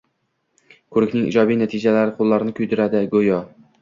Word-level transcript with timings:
Ko`rikning 0.95 1.27
ijobiy 1.27 1.59
natijalari 1.59 2.17
qo`llarini 2.17 2.57
kuydiradi 2.61 3.03
go`yo 3.13 3.39